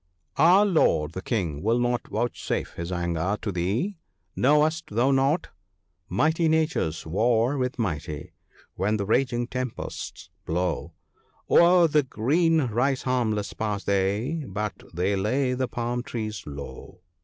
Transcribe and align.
Our 0.49 0.65
Lord 0.65 1.11
the 1.11 1.21
King 1.21 1.61
will 1.61 1.77
not 1.77 2.07
vouchsafe 2.07 2.73
his 2.73 2.91
anger 2.91 3.37
to 3.39 3.51
thee; 3.51 3.99
knowest 4.35 4.87
thou 4.87 5.11
not— 5.11 5.49
THE 6.09 6.15
PARTING 6.17 6.17
OF 6.17 6.17
FRIENDS. 6.17 6.17
69" 6.17 6.17
Mighty 6.17 6.47
natures 6.49 7.05
war 7.05 7.57
with 7.59 7.77
mighty: 7.77 8.33
when 8.73 8.97
the 8.97 9.05
raging 9.05 9.45
tempests 9.45 10.31
blow, 10.43 10.93
O'er 11.47 11.87
the 11.87 12.01
green 12.01 12.61
rice 12.63 13.03
harmless 13.03 13.53
pass 13.53 13.83
they, 13.83 14.43
but 14.47 14.73
they 14.91 15.15
lay 15.15 15.53
the 15.53 15.67
palm 15.67 16.01
trees 16.01 16.45
low." 16.47 17.01